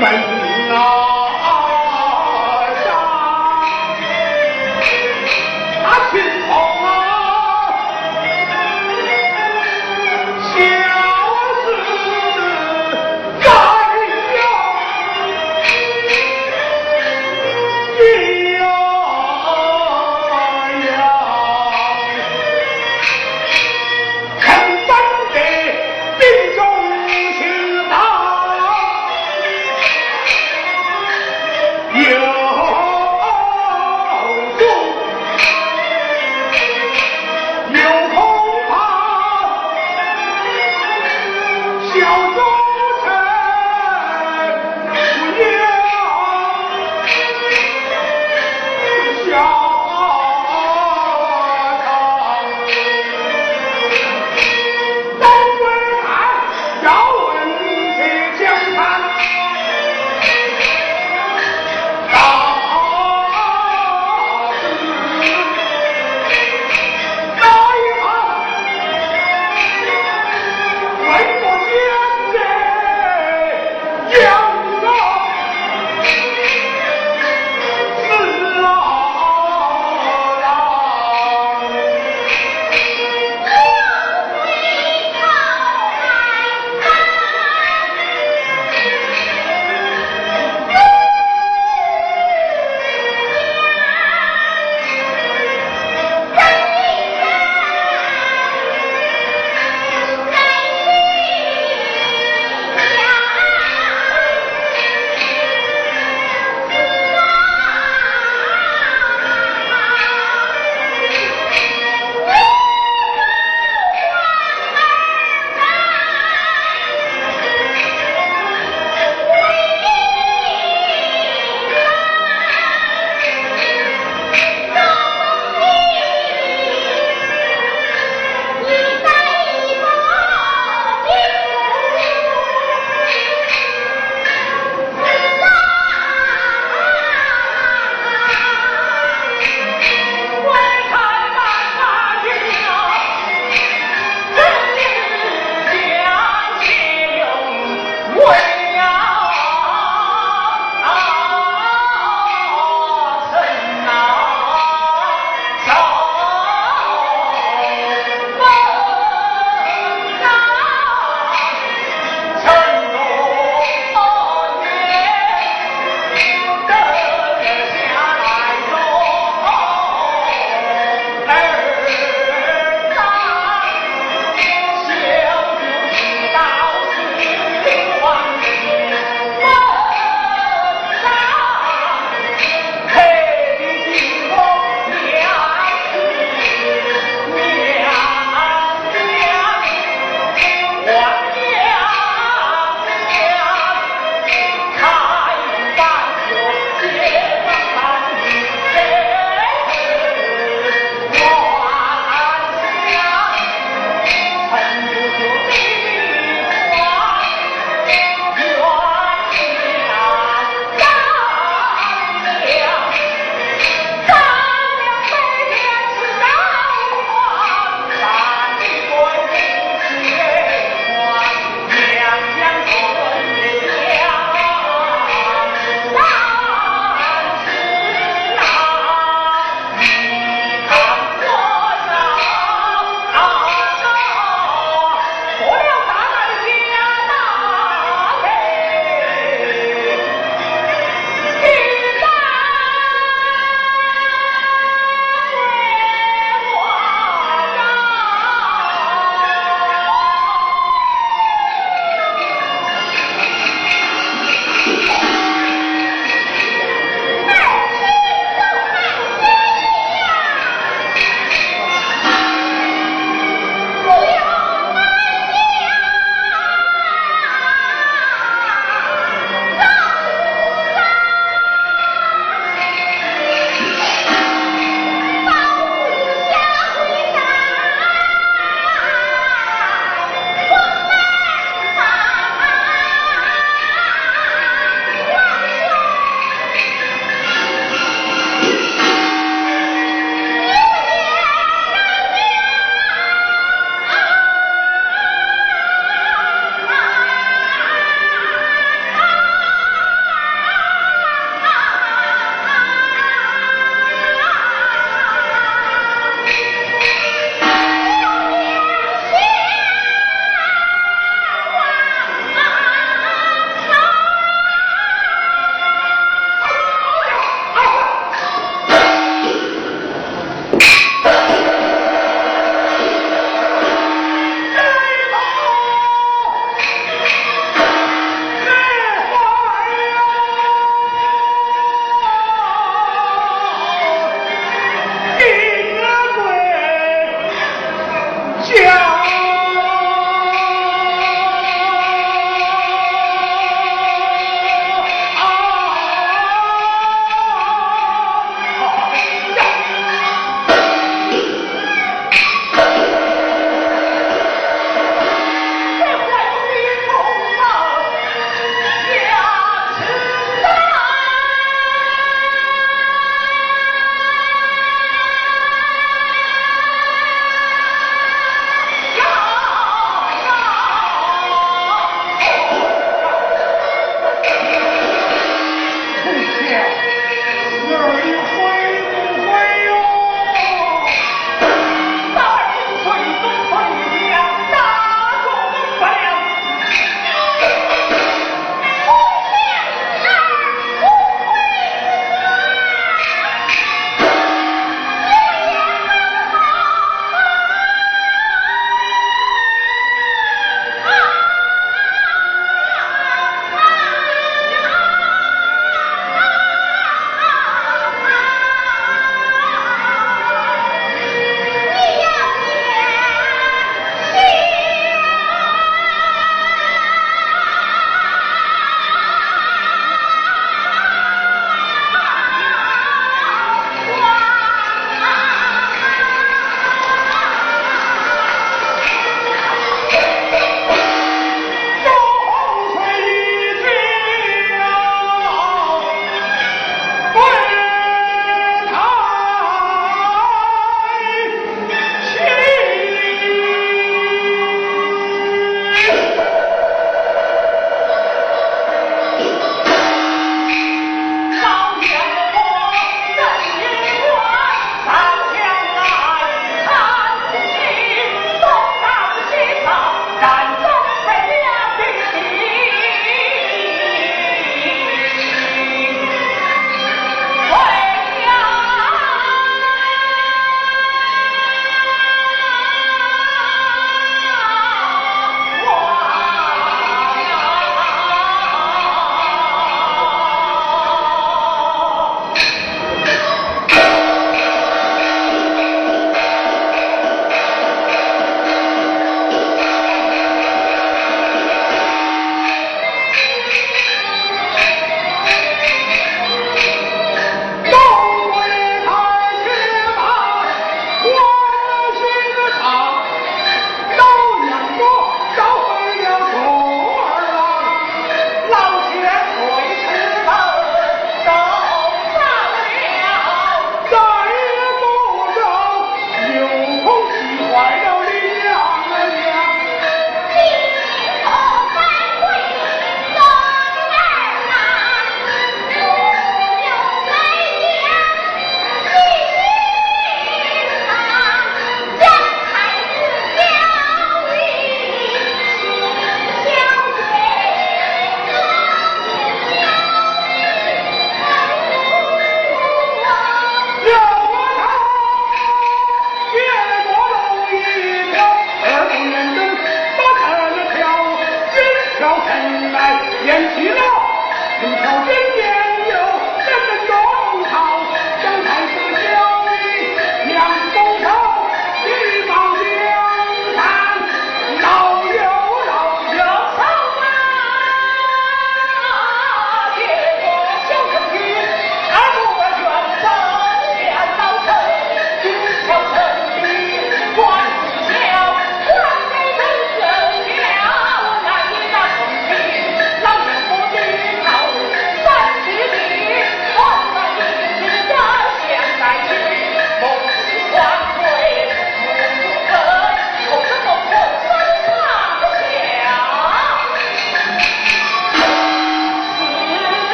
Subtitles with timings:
[0.00, 1.15] Bệnh.